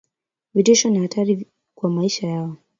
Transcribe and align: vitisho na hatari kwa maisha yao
vitisho 0.53 0.89
na 0.89 0.99
hatari 1.01 1.47
kwa 1.75 1.89
maisha 1.89 2.27
yao 2.27 2.57